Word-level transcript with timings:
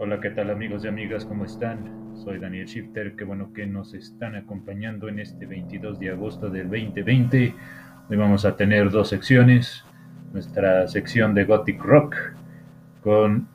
Hola, 0.00 0.20
¿qué 0.20 0.30
tal 0.30 0.50
amigos 0.50 0.84
y 0.84 0.88
amigas? 0.88 1.24
¿Cómo 1.24 1.44
están? 1.44 2.14
Soy 2.14 2.38
Daniel 2.38 2.66
Shifter, 2.66 3.14
qué 3.16 3.24
bueno 3.24 3.52
que 3.52 3.66
nos 3.66 3.94
están 3.94 4.36
acompañando 4.36 5.08
en 5.08 5.18
este 5.18 5.44
22 5.44 5.98
de 5.98 6.10
agosto 6.10 6.48
del 6.48 6.68
2020. 6.68 7.54
Hoy 8.08 8.16
vamos 8.16 8.44
a 8.44 8.56
tener 8.56 8.90
dos 8.90 9.08
secciones. 9.08 9.84
Nuestra 10.32 10.86
sección 10.88 11.34
de 11.34 11.44
Gothic 11.44 11.82
Rock 11.82 12.16
con 13.02 13.48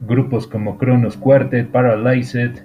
grupos 0.00 0.46
como 0.46 0.76
Kronos 0.76 1.16
Quartet, 1.16 1.70
Paralyzed 1.70 2.64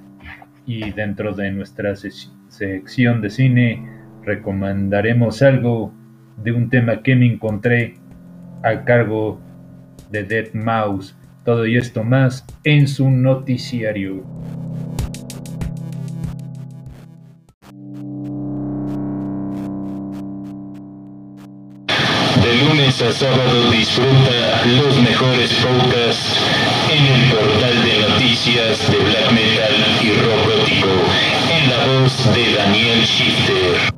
y 0.65 0.91
dentro 0.91 1.33
de 1.33 1.51
nuestra 1.51 1.95
sección 1.95 3.21
de 3.21 3.29
cine 3.29 3.89
recomendaremos 4.23 5.41
algo 5.41 5.93
de 6.37 6.51
un 6.51 6.69
tema 6.69 7.01
que 7.01 7.15
me 7.15 7.25
encontré 7.25 7.95
a 8.63 8.83
cargo 8.83 9.39
de 10.11 10.23
Dead 10.23 10.53
Mouse. 10.53 11.15
Todo 11.43 11.65
y 11.67 11.77
esto 11.77 12.03
más 12.03 12.45
en 12.63 12.87
su 12.87 13.09
noticiario. 13.09 14.23
De 22.41 22.53
lunes 22.63 23.01
a 23.01 23.11
sábado 23.11 23.71
disfruta 23.71 24.65
los 24.65 24.99
mejores 25.01 25.53
podcasts 25.53 26.39
en 26.91 27.05
el 27.05 27.31
portal 27.31 27.83
de 27.83 28.09
noticias 28.09 28.91
de 28.91 28.97
Black 28.97 29.31
Metal 29.31 29.75
y 30.01 30.09
Rock 30.21 30.45
Gótico 30.45 30.87
en 31.51 31.69
la 31.69 32.01
voz 32.01 32.35
de 32.35 32.55
Daniel 32.55 33.01
Shifter. 33.01 33.94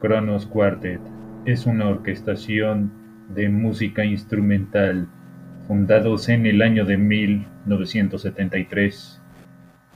Kronos 0.00 0.46
Quartet 0.46 1.00
es 1.44 1.66
una 1.66 1.88
orquestación 1.88 2.90
de 3.36 3.48
música 3.48 4.04
instrumental 4.04 5.06
fundados 5.68 6.28
en 6.28 6.46
el 6.46 6.62
año 6.62 6.84
de 6.84 6.96
1973. 6.96 9.22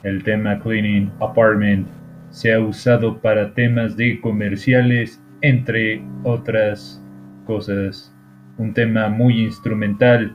El 0.05 0.23
tema 0.23 0.61
Cleaning 0.61 1.11
Apartment 1.21 1.89
se 2.31 2.55
ha 2.55 2.61
usado 2.61 3.21
para 3.21 3.55
temas 3.55 3.97
de 3.97 4.21
comerciales, 4.21 5.21
entre 5.41 6.01
otras 6.23 7.03
cosas. 7.43 8.13
Un 8.59 8.75
tema 8.75 9.09
muy 9.09 9.41
instrumental, 9.41 10.35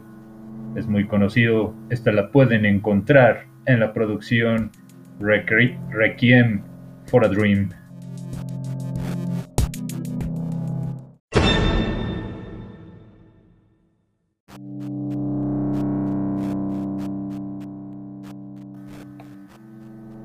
es 0.76 0.88
muy 0.88 1.08
conocido. 1.08 1.74
Esta 1.90 2.12
la 2.12 2.32
pueden 2.32 2.66
encontrar 2.66 3.46
en 3.66 3.80
la 3.80 3.94
producción 3.94 4.72
Requiem 5.20 6.62
for 7.06 7.26
a 7.26 7.28
Dream. 7.28 7.70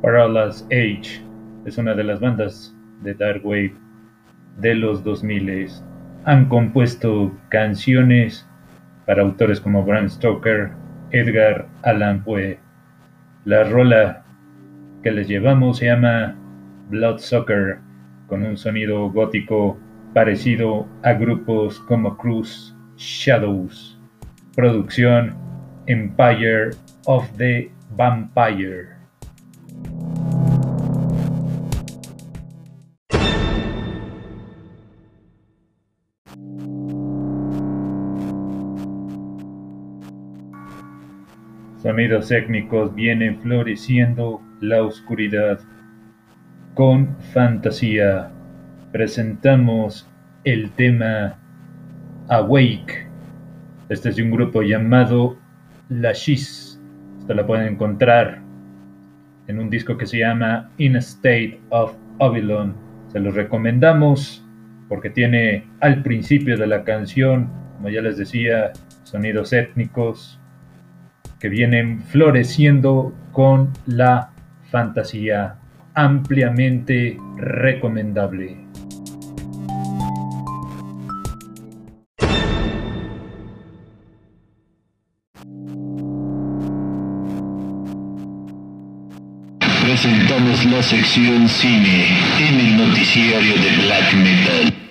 Parallax 0.03 0.65
Age 0.67 1.23
es 1.65 1.79
una 1.79 1.95
de 1.95 2.05
las 2.05 2.21
bandas 2.21 2.77
de 3.03 3.15
Dark 3.15 3.47
Wave 3.47 3.75
de 4.59 4.75
los 4.75 5.03
2000 5.05 5.71
han 6.25 6.49
compuesto 6.49 7.33
canciones 7.49 8.47
para 9.07 9.23
autores 9.23 9.61
como 9.61 9.85
Bram 9.85 10.09
Stoker, 10.09 10.71
Edgar 11.11 11.67
Allan 11.83 12.23
Poe. 12.23 12.59
La 13.45 13.65
rola 13.65 14.23
que 15.03 15.11
les 15.11 15.27
llevamos 15.27 15.79
se 15.79 15.87
llama 15.87 16.37
Bloodsucker, 16.91 17.79
con 18.29 18.45
un 18.45 18.57
sonido 18.57 19.11
gótico 19.11 19.79
parecido 20.15 20.87
a 21.03 21.13
grupos 21.15 21.81
como 21.81 22.17
Cruz 22.17 22.77
Shadows. 22.97 23.99
Producción 24.55 25.35
Empire 25.87 26.71
of 27.07 27.29
the 27.37 27.71
Vampire. 27.97 29.02
Sonidos 41.83 42.31
étnicos 42.31 42.95
vienen 42.95 43.41
floreciendo 43.41 44.41
la 44.61 44.85
oscuridad. 44.85 45.59
Con 46.75 47.17
fantasía 47.33 48.31
presentamos 48.93 50.09
el 50.45 50.71
tema 50.71 51.41
Awake. 52.29 53.09
Este 53.89 54.11
es 54.11 54.17
de 54.17 54.23
un 54.23 54.31
grupo 54.31 54.63
llamado 54.63 55.37
La 55.89 56.13
Shiz. 56.13 56.81
Esta 57.19 57.35
la 57.35 57.45
pueden 57.45 57.73
encontrar 57.73 58.39
en 59.49 59.59
un 59.59 59.69
disco 59.69 59.97
que 59.97 60.07
se 60.07 60.19
llama 60.19 60.71
In 60.79 60.95
a 60.95 61.01
State 61.01 61.61
of 61.71 61.97
Babylon. 62.17 62.77
Se 63.09 63.19
los 63.19 63.35
recomendamos 63.35 64.47
porque 64.89 65.11
tiene 65.11 65.67
al 65.81 66.01
principio 66.05 66.57
de 66.57 66.69
la 66.69 66.85
canción, 66.85 67.51
como 67.75 67.89
ya 67.89 68.03
les 68.03 68.19
decía, 68.19 68.71
sonidos 69.03 69.53
étnicos, 69.53 70.39
que 71.43 71.49
vienen 71.49 72.01
floreciendo 72.05 73.13
con 73.33 73.73
la 73.87 74.31
fantasía 74.71 75.57
ampliamente 75.93 77.19
recomendable. 77.37 78.59
Presentamos 89.83 90.65
la 90.67 90.81
sección 90.81 91.49
cine 91.49 92.07
en 92.39 92.61
el 92.61 92.77
noticiario 92.87 93.55
de 93.55 93.85
Black 93.85 94.15
Metal. 94.15 94.82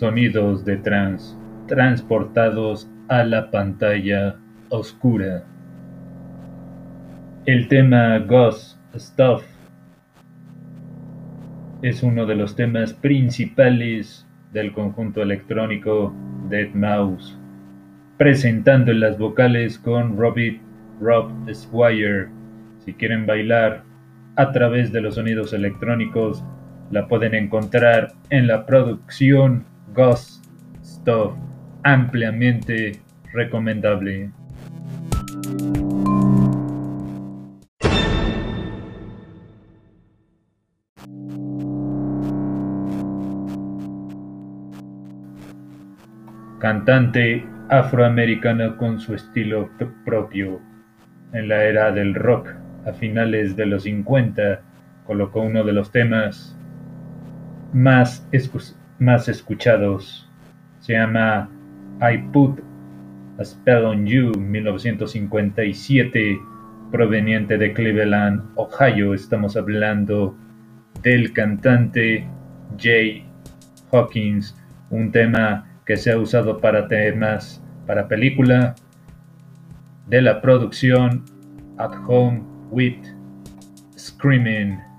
Sonidos 0.00 0.64
de 0.64 0.78
trance 0.78 1.36
transportados 1.66 2.90
a 3.08 3.22
la 3.22 3.50
pantalla 3.50 4.34
oscura. 4.70 5.44
El 7.44 7.68
tema 7.68 8.18
Ghost 8.20 8.78
Stuff 8.96 9.42
es 11.82 12.02
uno 12.02 12.24
de 12.24 12.34
los 12.34 12.56
temas 12.56 12.94
principales 12.94 14.26
del 14.54 14.72
conjunto 14.72 15.20
electrónico 15.20 16.14
Dead 16.48 16.70
Mouse, 16.72 17.38
presentando 18.16 18.92
en 18.92 19.00
las 19.00 19.18
vocales 19.18 19.78
con 19.78 20.16
Robbie 20.16 20.62
Rob 20.98 21.30
Squire. 21.52 22.28
Si 22.86 22.94
quieren 22.94 23.26
bailar 23.26 23.82
a 24.36 24.50
través 24.50 24.92
de 24.92 25.02
los 25.02 25.16
sonidos 25.16 25.52
electrónicos, 25.52 26.42
la 26.90 27.06
pueden 27.06 27.34
encontrar 27.34 28.14
en 28.30 28.46
la 28.46 28.64
producción 28.64 29.66
Ghost 29.94 30.44
Stuff, 30.82 31.34
ampliamente 31.82 33.00
recomendable. 33.32 34.30
Cantante 46.58 47.44
afroamericana 47.70 48.76
con 48.76 49.00
su 49.00 49.14
estilo 49.14 49.70
propio. 50.04 50.60
En 51.32 51.48
la 51.48 51.64
era 51.64 51.90
del 51.90 52.14
rock, 52.14 52.54
a 52.86 52.92
finales 52.92 53.56
de 53.56 53.66
los 53.66 53.84
50, 53.84 54.60
colocó 55.06 55.40
uno 55.40 55.64
de 55.64 55.72
los 55.72 55.90
temas 55.90 56.56
más 57.72 58.26
más 59.00 59.28
escuchados. 59.28 60.28
Se 60.80 60.92
llama 60.92 61.50
I 62.00 62.18
Put 62.32 62.60
a 63.38 63.44
Spell 63.44 63.84
on 63.84 64.06
You 64.06 64.32
1957 64.38 66.38
proveniente 66.92 67.56
de 67.56 67.72
Cleveland, 67.72 68.42
Ohio. 68.56 69.14
Estamos 69.14 69.56
hablando 69.56 70.36
del 71.02 71.32
cantante 71.32 72.28
Jay 72.78 73.24
Hawkins, 73.90 74.56
un 74.90 75.10
tema 75.10 75.66
que 75.86 75.96
se 75.96 76.12
ha 76.12 76.18
usado 76.18 76.60
para 76.60 76.86
temas 76.86 77.62
para 77.86 78.06
película 78.06 78.74
de 80.08 80.22
la 80.22 80.40
producción 80.40 81.24
At 81.78 81.92
Home 82.06 82.42
with 82.70 82.98
Screaming. 83.96 84.89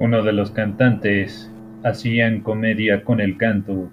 Uno 0.00 0.22
de 0.22 0.32
los 0.32 0.52
cantantes 0.52 1.52
hacían 1.82 2.42
comedia 2.42 3.02
con 3.02 3.20
el 3.20 3.36
canto. 3.36 3.90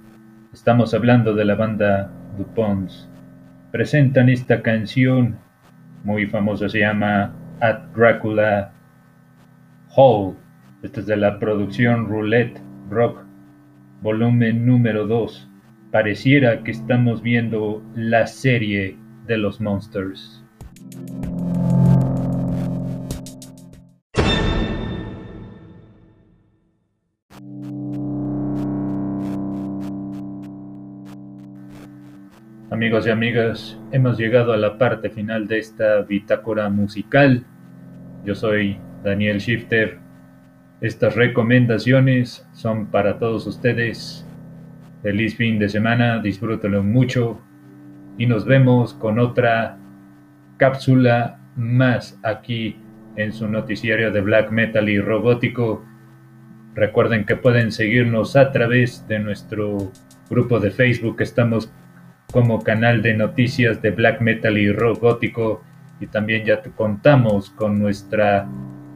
Estamos 0.53 0.93
hablando 0.93 1.33
de 1.33 1.45
la 1.45 1.55
banda 1.55 2.11
DuPonts. 2.37 3.09
Presentan 3.71 4.29
esta 4.29 4.61
canción 4.61 5.39
muy 6.03 6.27
famosa, 6.27 6.69
se 6.69 6.81
llama 6.81 7.33
At 7.59 7.87
Dracula 7.95 8.71
Hall. 9.95 10.35
Esta 10.83 10.99
es 10.99 11.07
de 11.07 11.17
la 11.17 11.39
producción 11.39 12.07
Roulette 12.07 12.61
Rock, 12.91 13.23
volumen 14.03 14.63
número 14.63 15.07
2. 15.07 15.49
Pareciera 15.91 16.61
que 16.61 16.69
estamos 16.69 17.23
viendo 17.23 17.81
la 17.95 18.27
serie 18.27 18.95
de 19.25 19.37
los 19.37 19.59
monsters. 19.59 20.45
Amigos 32.71 33.05
y 33.05 33.11
amigas, 33.11 33.77
hemos 33.91 34.17
llegado 34.17 34.51
a 34.51 34.57
la 34.57 34.79
parte 34.79 35.11
final 35.11 35.47
de 35.47 35.59
esta 35.59 36.01
bitácora 36.01 36.67
musical. 36.67 37.43
Yo 38.25 38.33
soy 38.33 38.79
Daniel 39.03 39.37
Shifter. 39.37 39.99
Estas 40.81 41.15
recomendaciones 41.15 42.43
son 42.53 42.87
para 42.87 43.19
todos 43.19 43.45
ustedes. 43.45 44.25
Feliz 45.03 45.35
fin 45.35 45.59
de 45.59 45.69
semana, 45.69 46.17
disfrútenlo 46.17 46.81
mucho 46.81 47.39
y 48.17 48.25
nos 48.25 48.45
vemos 48.45 48.95
con 48.95 49.19
otra 49.19 49.77
cápsula 50.57 51.37
más 51.55 52.19
aquí 52.23 52.77
en 53.15 53.31
su 53.31 53.47
noticiario 53.47 54.11
de 54.11 54.21
black 54.21 54.49
metal 54.49 54.89
y 54.89 54.99
robótico. 54.99 55.85
Recuerden 56.73 57.25
que 57.25 57.35
pueden 57.35 57.71
seguirnos 57.71 58.35
a 58.35 58.51
través 58.51 59.07
de 59.07 59.19
nuestro 59.19 59.91
grupo 60.31 60.59
de 60.59 60.71
Facebook. 60.71 61.17
Estamos 61.21 61.71
como 62.35 62.61
canal 62.61 63.01
de 63.01 63.13
noticias 63.13 63.81
de 63.81 63.91
black 63.91 64.19
metal 64.19 64.57
y 64.57 64.69
rock 64.69 64.99
gótico 64.99 65.61
y 66.01 66.07
también 66.07 66.43
ya 66.43 66.61
contamos 66.75 67.49
con 67.51 67.79
nuestra 67.79 68.45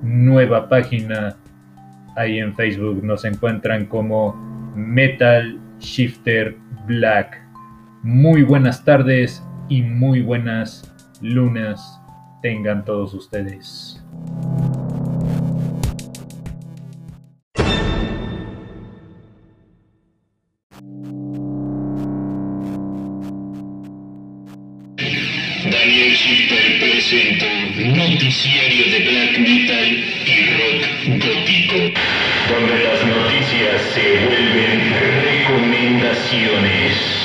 nueva 0.02 0.68
página 0.68 1.38
ahí 2.18 2.40
en 2.40 2.54
Facebook 2.54 3.02
nos 3.02 3.24
encuentran 3.24 3.86
como 3.86 4.34
Metal 4.76 5.58
Shifter 5.80 6.58
Black. 6.86 7.42
Muy 8.04 8.44
buenas 8.44 8.84
tardes 8.84 9.42
y 9.70 9.84
muy 9.84 10.22
buenas 10.22 10.94
lunas 11.22 12.02
tengan 12.42 12.84
todos 12.84 13.14
ustedes. 13.14 14.04
Presenta 27.10 27.48
Noticiario 27.76 28.86
de 28.92 29.00
Black 29.00 29.40
Metal 29.40 30.04
y 30.28 30.46
Rock 30.54 30.84
Gótico, 31.26 31.80
donde 32.52 32.84
las 32.84 33.04
noticias 33.04 33.82
se 33.96 34.06
vuelven 34.26 34.94
recomendaciones. 35.24 37.19